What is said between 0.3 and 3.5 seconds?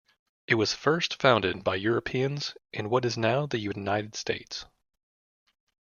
It was the first founded by Europeans in what is now